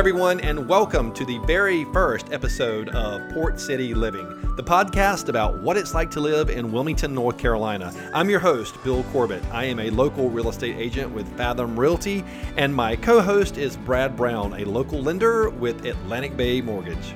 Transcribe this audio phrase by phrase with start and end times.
[0.00, 4.26] everyone, and welcome to the very first episode of Port City Living,
[4.56, 7.92] the podcast about what it's like to live in Wilmington, North Carolina.
[8.14, 9.44] I'm your host, Bill Corbett.
[9.52, 12.24] I am a local real estate agent with Fathom Realty,
[12.56, 17.14] and my co host is Brad Brown, a local lender with Atlantic Bay Mortgage.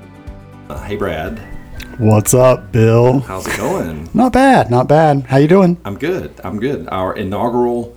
[0.69, 1.39] Uh, hey, Brad.
[1.97, 3.21] What's up, Bill?
[3.21, 4.11] How's it going?
[4.13, 5.23] Not bad, not bad.
[5.23, 5.81] How you doing?
[5.87, 6.39] I'm good.
[6.45, 6.87] I'm good.
[6.91, 7.97] Our inaugural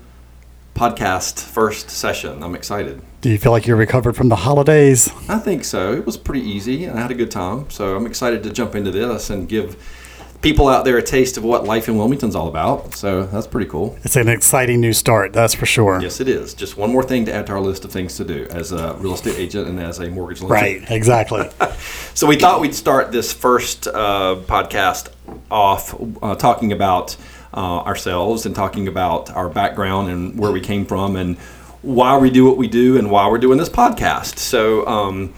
[0.77, 2.43] podcast first session.
[2.43, 3.01] I'm excited.
[3.21, 5.09] Do you feel like you're recovered from the holidays?
[5.27, 5.93] I think so.
[5.93, 7.69] It was pretty easy, and I had a good time.
[7.71, 9.75] So I'm excited to jump into this and give
[10.41, 12.93] people out there a taste of what life in Wilmington's all about.
[12.93, 13.97] So that's pretty cool.
[14.03, 15.99] It's an exciting new start, that's for sure.
[15.99, 16.53] Yes, it is.
[16.53, 18.93] Just one more thing to add to our list of things to do as a
[18.99, 20.53] real estate agent and as a mortgage lender.
[20.53, 21.49] Right, exactly.
[22.13, 25.09] so we thought we'd start this first uh, podcast
[25.49, 27.17] off uh, talking about
[27.53, 31.37] uh, ourselves and talking about our background and where we came from and
[31.81, 34.37] why we do what we do and why we're doing this podcast.
[34.37, 35.33] So, um,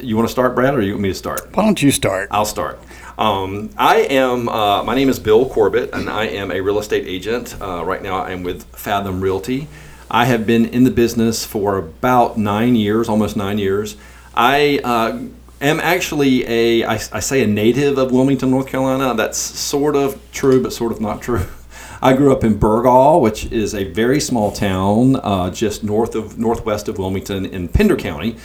[0.00, 1.54] you want to start, Brad, or you want me to start?
[1.56, 2.28] Why don't you start?
[2.30, 2.78] I'll start.
[3.18, 4.48] Um, I am.
[4.48, 7.56] Uh, my name is Bill Corbett, and I am a real estate agent.
[7.60, 9.66] Uh, right now, I'm with Fathom Realty.
[10.10, 13.96] I have been in the business for about nine years, almost nine years.
[14.34, 15.20] I uh,
[15.60, 16.84] am actually a.
[16.84, 19.14] I, I say a native of Wilmington, North Carolina.
[19.14, 21.46] That's sort of true, but sort of not true.
[22.02, 26.38] I grew up in Burgaw, which is a very small town uh, just north of
[26.38, 28.36] northwest of Wilmington in Pender County.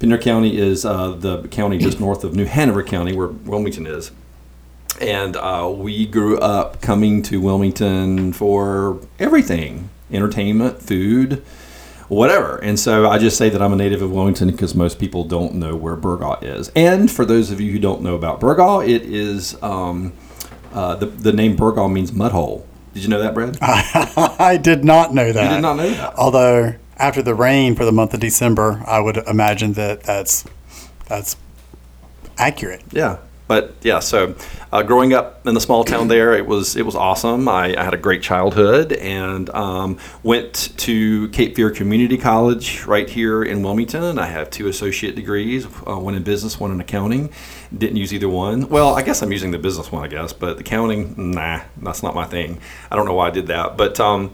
[0.00, 4.10] Pender County is uh, the county just north of New Hanover County, where Wilmington is.
[5.00, 11.42] And uh, we grew up coming to Wilmington for everything entertainment, food,
[12.08, 12.56] whatever.
[12.56, 15.54] And so I just say that I'm a native of Wilmington because most people don't
[15.54, 16.70] know where Burgaw is.
[16.76, 20.12] And for those of you who don't know about Burgaw, it is um,
[20.72, 22.66] uh, the, the name Burgaw means mud hole.
[22.94, 23.58] Did you know that, Brad?
[23.60, 25.42] I did not know that.
[25.42, 26.14] You did not know that.
[26.16, 30.44] Although after the rain for the month of December, I would imagine that that's
[31.06, 31.36] that's
[32.38, 32.82] accurate.
[32.92, 34.34] Yeah, but yeah, so
[34.72, 37.48] uh, growing up in the small town there, it was it was awesome.
[37.48, 43.08] I, I had a great childhood and um, went to Cape Fear Community College right
[43.08, 44.18] here in Wilmington.
[44.18, 47.30] I have two associate degrees, uh, one in business, one in accounting.
[47.76, 48.68] Didn't use either one.
[48.68, 52.14] Well, I guess I'm using the business one, I guess, but accounting, nah, that's not
[52.14, 52.60] my thing.
[52.90, 54.00] I don't know why I did that, but.
[54.00, 54.32] Um,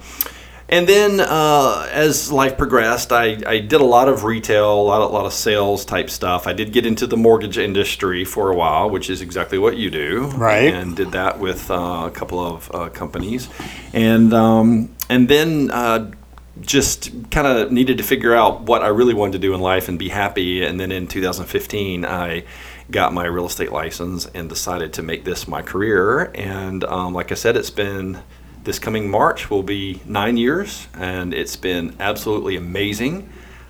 [0.69, 5.01] and then uh, as life progressed, I, I did a lot of retail, a lot,
[5.01, 6.47] a lot of sales type stuff.
[6.47, 9.91] I did get into the mortgage industry for a while, which is exactly what you
[9.91, 10.27] do.
[10.29, 10.73] Right.
[10.73, 13.49] And did that with uh, a couple of uh, companies.
[13.93, 16.13] And, um, and then uh,
[16.61, 19.89] just kind of needed to figure out what I really wanted to do in life
[19.89, 20.65] and be happy.
[20.65, 22.45] And then in 2015, I
[22.91, 26.31] got my real estate license and decided to make this my career.
[26.35, 28.23] And um, like I said, it's been
[28.65, 33.29] this coming March will be nine years, and it's been absolutely amazing.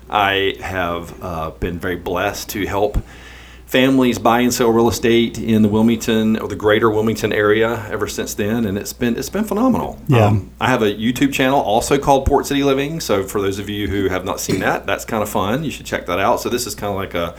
[0.09, 2.97] I have uh, been very blessed to help
[3.65, 8.07] families buy and sell real estate in the Wilmington or the greater Wilmington area ever
[8.07, 9.99] since then, and it's been it's been phenomenal.
[10.07, 10.27] Yeah.
[10.27, 12.99] Um, I have a YouTube channel also called Port City Living.
[12.99, 15.63] So for those of you who have not seen that, that's kind of fun.
[15.63, 16.39] You should check that out.
[16.41, 17.35] So this is kind of like a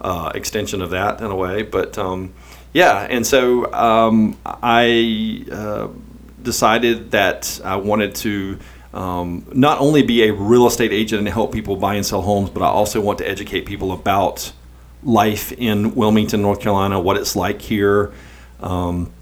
[0.00, 2.32] uh, extension of that in a way, but um,
[2.72, 3.06] yeah.
[3.10, 5.44] And so um, I.
[5.50, 5.88] Uh,
[6.42, 8.58] decided that I wanted to
[8.94, 12.50] um, not only be a real estate agent and help people buy and sell homes,
[12.50, 14.52] but I also want to educate people about
[15.02, 18.12] life in Wilmington, North Carolina, what it's like here.
[18.60, 19.12] Um,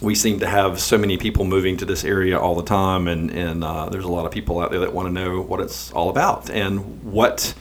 [0.00, 3.30] we seem to have so many people moving to this area all the time, and,
[3.30, 5.92] and uh, there's a lot of people out there that want to know what it's
[5.92, 7.54] all about and what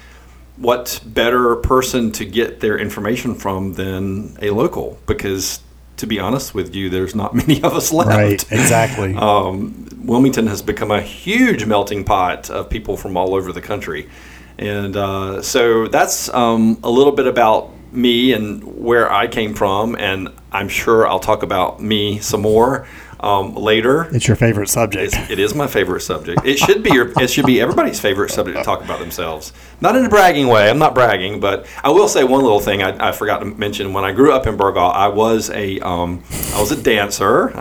[0.58, 5.60] what better person to get their information from than a local because
[6.02, 8.10] to be honest with you, there's not many of us left.
[8.10, 9.16] Right, exactly.
[9.18, 14.10] um, Wilmington has become a huge melting pot of people from all over the country.
[14.58, 19.96] And uh, so that's um, a little bit about me and where I came from.
[19.96, 22.88] And I'm sure I'll talk about me some more
[23.22, 24.04] um, later.
[24.16, 25.14] It's your favorite subject.
[25.14, 26.42] It's, it is my favorite subject.
[26.44, 27.14] It should be your.
[27.22, 29.54] It should be everybody's favorite subject to talk about themselves.
[29.80, 30.70] Not in a bragging way.
[30.70, 33.94] I'm not bragging, but I will say one little thing I, I forgot to mention.
[33.94, 36.24] When I grew up in Burgaw, I was a um,
[36.54, 37.54] I was a dancer.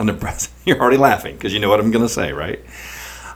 [0.65, 2.59] You're already laughing because you know what I'm going to say, right?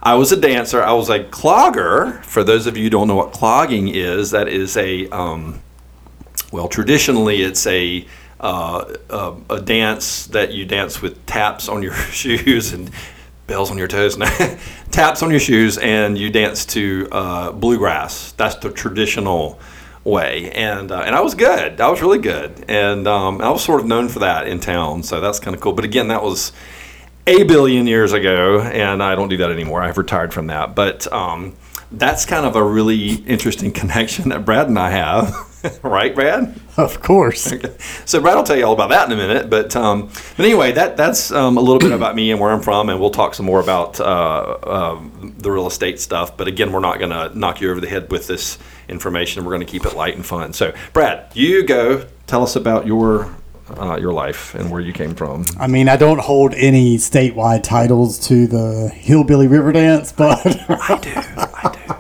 [0.02, 0.84] I was a dancer.
[0.84, 2.24] I was a clogger.
[2.26, 5.62] For those of you who don't know what clogging is, that is a um,
[6.52, 8.06] well, traditionally it's a
[8.40, 12.92] uh, a, a, dance that you dance with taps on your shoes and
[13.48, 14.18] bells on your toes,
[14.92, 18.34] taps on your shoes, and you dance to uh, bluegrass.
[18.34, 19.60] That's the traditional
[20.04, 21.80] way, and uh, and I was good.
[21.80, 25.04] I was really good, and um, I was sort of known for that in town.
[25.04, 25.74] So that's kind of cool.
[25.74, 26.52] But again, that was
[27.28, 29.82] a billion years ago, and I don't do that anymore.
[29.82, 31.12] I've retired from that, but.
[31.12, 31.56] Um,
[31.92, 35.55] that's kind of a really interesting connection that Brad and I have.
[35.84, 36.60] right, Brad?
[36.78, 37.54] Of course.
[38.06, 39.50] So Brad will tell you all about that in a minute.
[39.50, 40.08] But um,
[40.38, 43.00] but anyway, that that's um, a little bit about me and where I'm from, and
[43.00, 46.38] we'll talk some more about uh, um, the real estate stuff.
[46.38, 49.44] But again, we're not going to knock you over the head with this information.
[49.44, 50.54] We're going to keep it light and fun.
[50.54, 53.36] So Brad, you go tell us about your
[53.78, 55.46] uh, your life and where you came from.
[55.60, 61.00] I mean, I don't hold any statewide titles to the Hillbilly River Dance, but I
[61.00, 61.12] do.
[61.18, 61.96] I do.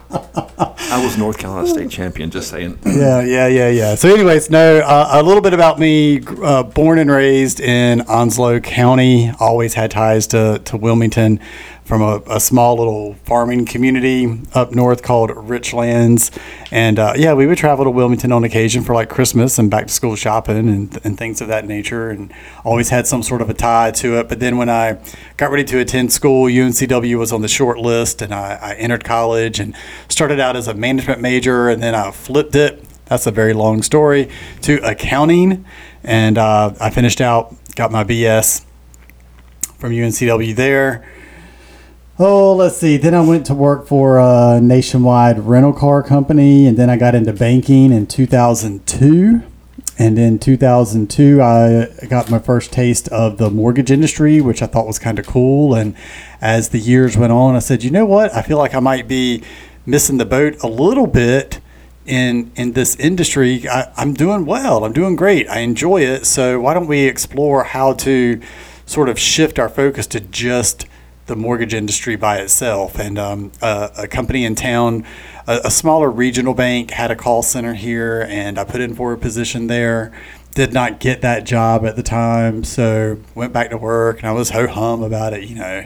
[1.17, 2.29] North Carolina state champion.
[2.29, 2.79] Just saying.
[2.85, 3.95] yeah, yeah, yeah, yeah.
[3.95, 6.21] So, anyways, no, uh, a little bit about me.
[6.25, 9.31] Uh, born and raised in Onslow County.
[9.39, 11.39] Always had ties to to Wilmington
[11.85, 16.35] from a, a small little farming community up north called Richlands.
[16.71, 19.87] And uh, yeah, we would travel to Wilmington on occasion for like Christmas and back
[19.87, 22.09] to school shopping and, and things of that nature.
[22.09, 22.33] And
[22.63, 24.27] always had some sort of a tie to it.
[24.27, 24.97] But then when I
[25.37, 29.03] got ready to attend school, UNCW was on the short list and I, I entered
[29.03, 29.75] college and
[30.09, 32.83] started out as a management major and then I flipped it.
[33.05, 34.29] That's a very long story
[34.63, 35.63] to accounting.
[36.03, 38.65] And uh, I finished out, got my BS
[39.77, 41.05] from UNCW there
[42.17, 42.95] Oh, let's see.
[42.95, 47.13] Then I went to work for a nationwide rental car company, and then I got
[47.13, 49.41] into banking in 2002.
[49.99, 54.87] And in 2002, I got my first taste of the mortgage industry, which I thought
[54.87, 55.75] was kind of cool.
[55.75, 55.93] And
[56.39, 58.33] as the years went on, I said, you know what?
[58.33, 59.43] I feel like I might be
[59.85, 61.59] missing the boat a little bit
[62.05, 63.67] in in this industry.
[63.67, 64.85] I, I'm doing well.
[64.85, 65.49] I'm doing great.
[65.49, 66.25] I enjoy it.
[66.25, 68.41] So why don't we explore how to
[68.85, 70.85] sort of shift our focus to just
[71.27, 72.99] the mortgage industry by itself.
[72.99, 75.05] And um, a, a, company in town,
[75.47, 79.13] a, a, smaller regional bank, had a call center here, and I put in for
[79.13, 80.11] a position there.
[80.53, 84.31] Did not get that job at the time, so went back to work, and I
[84.31, 85.85] was ho hum about it, you know.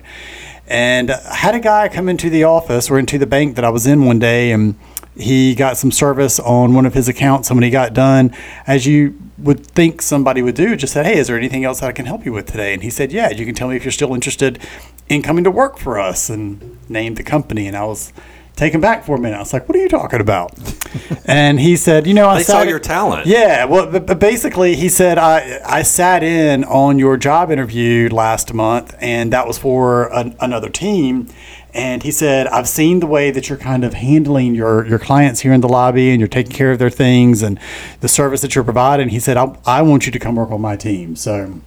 [0.68, 3.70] And I had a guy come into the office or into the bank that I
[3.70, 4.76] was in one day, and
[5.16, 7.50] he got some service on one of his accounts.
[7.50, 8.36] And when he got done,
[8.68, 11.88] as you would think somebody would do, just said, Hey, is there anything else that
[11.88, 12.74] I can help you with today?
[12.74, 14.60] And he said, Yeah, you can tell me if you're still interested
[15.08, 17.68] in coming to work for us and named the company.
[17.68, 18.14] And I was
[18.60, 19.38] taken back for a minute.
[19.38, 20.52] I was like, "What are you talking about?"
[21.26, 24.90] and he said, "You know, I they saw your talent." Yeah, well, but basically, he
[24.90, 30.14] said, "I I sat in on your job interview last month, and that was for
[30.14, 31.30] an, another team."
[31.74, 35.40] And he said, "I've seen the way that you're kind of handling your your clients
[35.40, 37.58] here in the lobby, and you're taking care of their things and
[38.02, 40.62] the service that you're providing." He said, "I, I want you to come work on
[40.62, 41.62] my team." So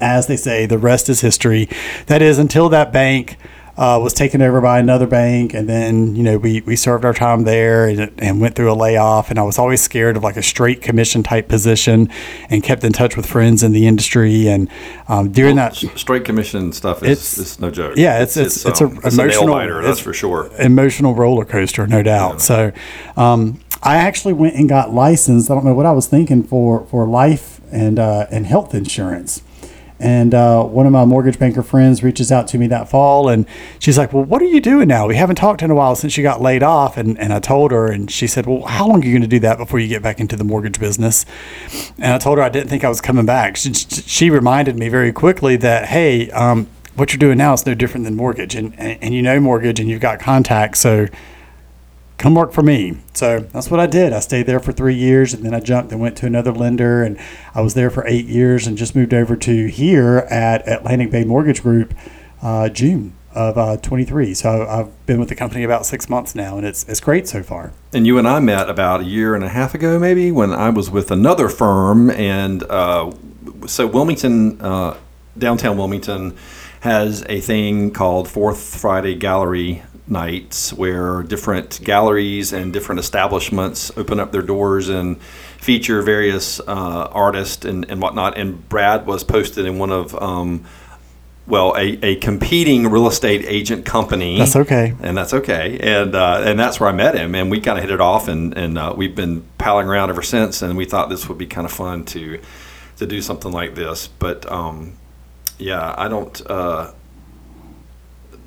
[0.00, 1.68] as they say, the rest is history.
[2.06, 3.36] That is until that bank
[3.80, 7.14] uh, was taken over by another bank, and then you know we, we served our
[7.14, 9.30] time there and, and, went through a layoff.
[9.30, 12.10] And I was always scared of like a straight commission type position,
[12.50, 14.48] and kept in touch with friends in the industry.
[14.48, 14.68] And
[15.08, 17.94] um, during well, that straight commission stuff is, it's, it's no joke.
[17.96, 20.50] Yeah, it's it's it's, it's, um, a it's emotional a biter, that's for sure.
[20.58, 22.34] Emotional roller coaster, no doubt.
[22.34, 22.38] Yeah.
[22.38, 22.72] So.
[23.16, 25.50] Um, I actually went and got licensed.
[25.50, 29.42] I don't know what I was thinking for, for life and uh, and health insurance.
[30.00, 33.46] And uh, one of my mortgage banker friends reaches out to me that fall and
[33.78, 35.06] she's like, Well, what are you doing now?
[35.06, 36.96] We haven't talked in a while since you got laid off.
[36.96, 39.28] And, and I told her, and she said, Well, how long are you going to
[39.28, 41.26] do that before you get back into the mortgage business?
[41.98, 43.56] And I told her I didn't think I was coming back.
[43.56, 47.74] She, she reminded me very quickly that, Hey, um, what you're doing now is no
[47.74, 48.54] different than mortgage.
[48.54, 50.80] And, and, and you know mortgage and you've got contacts.
[50.80, 51.08] So
[52.20, 52.98] come work for me.
[53.14, 54.12] So that's what I did.
[54.12, 57.02] I stayed there for three years and then I jumped and went to another lender
[57.02, 57.18] and
[57.54, 61.24] I was there for eight years and just moved over to here at Atlantic Bay
[61.24, 61.94] Mortgage Group
[62.42, 64.34] uh, June of uh, 23.
[64.34, 67.42] So I've been with the company about six months now and it's, it's great so
[67.42, 67.72] far.
[67.94, 70.68] And you and I met about a year and a half ago, maybe, when I
[70.68, 72.10] was with another firm.
[72.10, 73.12] And uh,
[73.66, 74.98] so Wilmington, uh,
[75.38, 76.36] downtown Wilmington,
[76.80, 84.18] has a thing called Fourth Friday Gallery nights where different galleries and different establishments open
[84.20, 85.20] up their doors and
[85.58, 88.36] feature various uh, artists and, and whatnot.
[88.36, 90.64] And Brad was posted in one of, um,
[91.46, 94.38] well, a, a competing real estate agent company.
[94.38, 94.94] That's okay.
[95.00, 95.78] And that's okay.
[95.80, 97.34] And uh, and that's where I met him.
[97.34, 98.28] And we kind of hit it off.
[98.28, 100.62] And, and uh, we've been palling around ever since.
[100.62, 102.40] And we thought this would be kind of fun to
[102.98, 104.08] to do something like this.
[104.08, 104.92] But um,
[105.58, 106.92] yeah, I don't uh,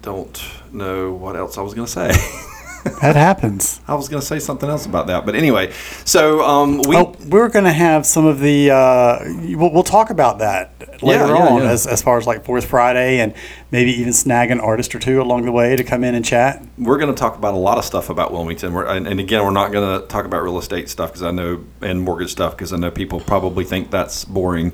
[0.03, 2.11] don't know what else I was going to say.
[3.01, 3.79] that happens.
[3.87, 5.71] I was going to say something else about that, but anyway.
[6.03, 8.71] So um, we oh, we're going to have some of the.
[8.71, 9.19] Uh,
[9.57, 11.69] we'll, we'll, talk about that later yeah, yeah, on, yeah.
[11.69, 13.33] as as far as like Fourth Friday, and
[13.71, 16.61] maybe even snag an artist or two along the way to come in and chat.
[16.77, 19.43] We're going to talk about a lot of stuff about Wilmington, we're, and, and again,
[19.43, 22.57] we're not going to talk about real estate stuff because I know and mortgage stuff
[22.57, 24.73] because I know people probably think that's boring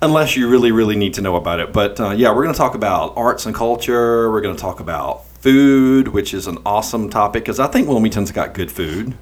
[0.00, 1.72] unless you really, really need to know about it.
[1.72, 4.30] But uh, yeah, we're going to talk about arts and culture.
[4.30, 8.32] We're going to talk about food, which is an awesome topic because I think Wilmington's
[8.32, 9.14] got good food.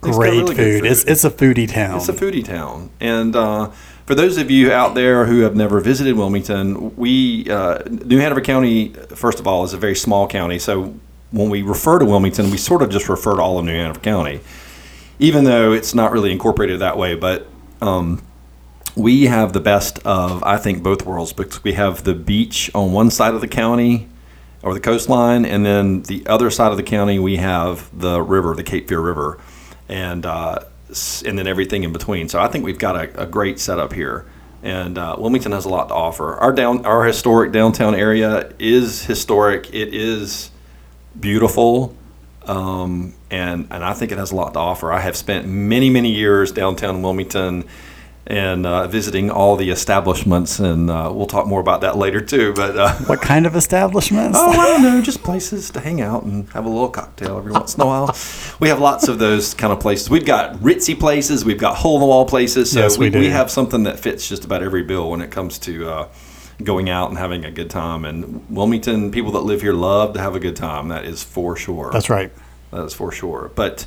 [0.00, 0.82] got great really food.
[0.82, 1.96] good It's it's a foodie town.
[1.96, 3.70] It's a foodie town, and uh,
[4.06, 8.40] for those of you out there who have never visited Wilmington, we uh, New Hanover
[8.40, 10.58] County, first of all, is a very small county.
[10.58, 10.94] So
[11.30, 14.00] when we refer to Wilmington, we sort of just refer to all of New Hanover
[14.00, 14.40] County,
[15.18, 17.14] even though it's not really incorporated that way.
[17.14, 17.46] But
[17.80, 18.22] um,
[18.96, 22.92] we have the best of, I think, both worlds because we have the beach on
[22.92, 24.08] one side of the county
[24.62, 28.54] or the coastline, and then the other side of the county we have the river,
[28.54, 29.38] the Cape Fear River,
[29.88, 30.60] and uh,
[31.24, 32.28] and then everything in between.
[32.28, 34.26] So I think we've got a, a great setup here,
[34.62, 36.34] and uh, Wilmington has a lot to offer.
[36.34, 39.72] Our down our historic downtown area is historic.
[39.72, 40.50] It is
[41.18, 41.96] beautiful.
[42.46, 44.92] Um, and, and I think it has a lot to offer.
[44.92, 47.64] I have spent many, many years downtown Wilmington
[48.30, 52.52] and uh, visiting all the establishments, and uh, we'll talk more about that later too.
[52.54, 54.38] But uh, what kind of establishments?
[54.40, 57.52] oh, I don't know, just places to hang out and have a little cocktail every
[57.52, 58.16] once in a while.
[58.60, 60.08] We have lots of those kind of places.
[60.08, 62.70] We've got ritzy places, we've got hole in the wall places.
[62.72, 63.30] So Yes, we we, do.
[63.30, 66.08] have something that fits just about every bill when it comes to uh,
[66.62, 68.04] going out and having a good time.
[68.04, 70.88] And Wilmington, people that live here love to have a good time.
[70.88, 71.90] That is for sure.
[71.92, 72.30] That's right.
[72.70, 73.50] That is for sure.
[73.56, 73.86] But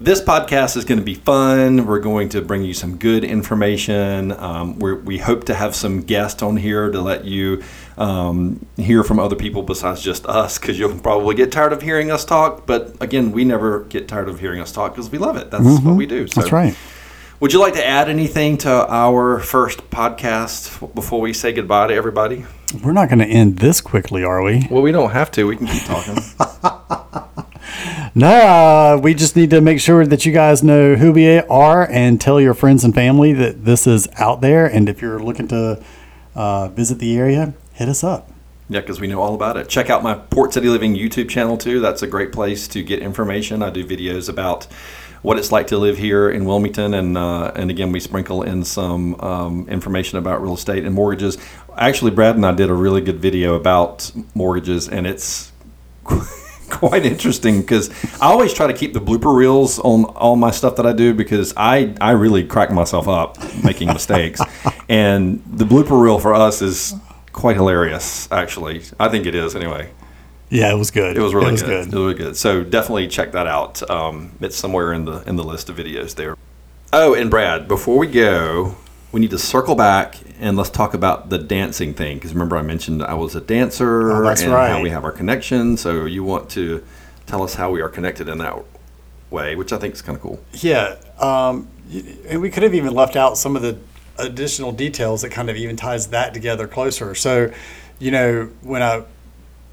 [0.00, 1.84] this podcast is going to be fun.
[1.86, 4.32] We're going to bring you some good information.
[4.32, 7.62] Um, we're, we hope to have some guests on here to let you
[7.98, 12.10] um, hear from other people besides just us, because you'll probably get tired of hearing
[12.10, 12.66] us talk.
[12.66, 15.50] But again, we never get tired of hearing us talk because we love it.
[15.50, 16.26] That's what we do.
[16.26, 16.40] So Mm-hmm.
[16.40, 16.76] That's right.
[17.40, 21.94] Would you like to add anything to our first podcast before we say goodbye to
[21.94, 22.44] everybody?
[22.82, 24.66] We're not going to end this quickly, are we?
[24.70, 25.44] Well, we don't have to.
[25.44, 26.18] We can keep talking.
[28.12, 31.88] No, uh, we just need to make sure that you guys know who we are
[31.88, 34.66] and tell your friends and family that this is out there.
[34.66, 35.80] And if you're looking to
[36.34, 38.28] uh, visit the area, hit us up.
[38.68, 39.68] Yeah, because we know all about it.
[39.68, 41.78] Check out my Port City Living YouTube channel too.
[41.80, 43.62] That's a great place to get information.
[43.62, 44.64] I do videos about
[45.22, 48.64] what it's like to live here in Wilmington, and uh, and again, we sprinkle in
[48.64, 51.36] some um, information about real estate and mortgages.
[51.76, 55.52] Actually, Brad and I did a really good video about mortgages, and it's
[56.78, 60.76] quite interesting because I always try to keep the blooper reels on all my stuff
[60.76, 64.40] that I do because I I really crack myself up making mistakes,
[64.88, 66.94] and the blooper reel for us is
[67.32, 68.30] quite hilarious.
[68.32, 69.90] Actually, I think it is anyway.
[70.50, 71.16] Yeah, it was good.
[71.16, 71.68] It was really it was good.
[71.68, 71.80] good.
[71.80, 72.36] It was really good.
[72.36, 73.88] So definitely check that out.
[73.88, 76.36] Um, it's somewhere in the in the list of videos there.
[76.92, 78.76] Oh, and Brad, before we go,
[79.12, 82.62] we need to circle back and let's talk about the dancing thing because remember I
[82.62, 85.76] mentioned I was a dancer Oh, and how we have our connection.
[85.76, 86.82] So you want to
[87.26, 88.56] tell us how we are connected in that
[89.30, 90.42] way, which I think is kind of cool.
[90.52, 91.68] Yeah, um,
[92.26, 93.78] and we could have even left out some of the
[94.18, 97.14] additional details that kind of even ties that together closer.
[97.14, 97.52] So,
[97.98, 99.04] you know, when I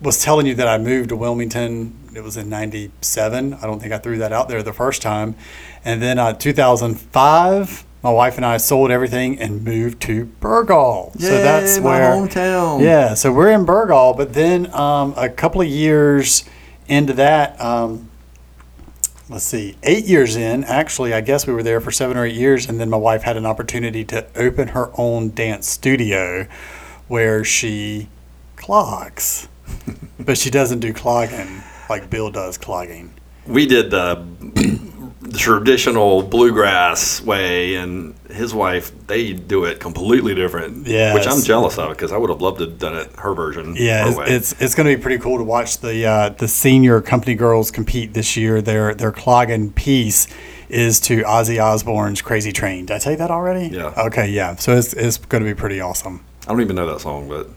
[0.02, 3.54] was telling you that I moved to Wilmington, it was in '97.
[3.54, 5.36] I don't think I threw that out there the first time,
[5.84, 7.86] and then uh, 2005.
[8.04, 11.20] My wife and I sold everything and moved to Burgaw.
[11.20, 12.82] so that's Yay, my where hometown.
[12.82, 16.46] Yeah, so we're in Burgaw, but then um, a couple of years
[16.88, 18.10] into that, um,
[19.30, 22.36] let's see, eight years in, actually, I guess we were there for seven or eight
[22.36, 26.48] years, and then my wife had an opportunity to open her own dance studio
[27.08, 28.10] where she
[28.56, 29.48] clogs,
[30.20, 33.14] but she doesn't do clogging like Bill does clogging.
[33.46, 34.26] we did the,
[35.22, 40.86] the traditional bluegrass way, and his wife they do it completely different.
[40.86, 43.34] Yeah, which I'm jealous of because I would have loved to have done it her
[43.34, 43.76] version.
[43.76, 46.48] Yeah, her it's, it's it's going to be pretty cool to watch the uh, the
[46.48, 48.62] senior company girls compete this year.
[48.62, 50.28] Their their clogging piece
[50.70, 53.76] is to Ozzy Osbourne's "Crazy Train." Did I tell you that already?
[53.76, 53.94] Yeah.
[53.98, 54.56] Okay, yeah.
[54.56, 56.24] So it's it's going to be pretty awesome.
[56.44, 57.50] I don't even know that song, but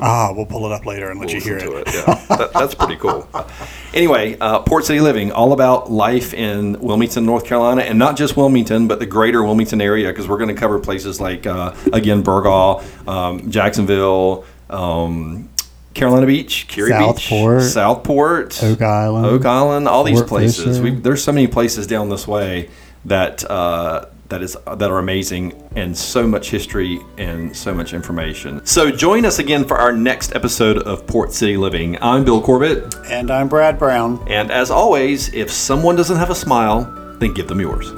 [0.00, 1.86] Ah, we'll pull it up later and let we'll you hear it.
[1.88, 1.94] it.
[1.94, 3.28] Yeah, that, that's pretty cool.
[3.94, 8.36] Anyway, uh, Port City Living, all about life in Wilmington, North Carolina, and not just
[8.36, 12.24] Wilmington, but the greater Wilmington area, because we're going to cover places like uh, again
[12.24, 14.44] Burgaw, um, Jacksonville.
[14.68, 15.48] Um,
[15.94, 17.60] Carolina Beach, Kure Southport.
[17.60, 19.26] Beach, Southport, Oak Island.
[19.26, 20.80] Oak Island, all these places.
[21.02, 22.68] There's so many places down this way
[23.04, 28.64] that uh, that is that are amazing and so much history and so much information.
[28.64, 31.98] So join us again for our next episode of Port City Living.
[32.02, 34.22] I'm Bill Corbett, And I'm Brad Brown.
[34.28, 36.82] and as always, if someone doesn't have a smile,
[37.18, 37.92] then give them yours.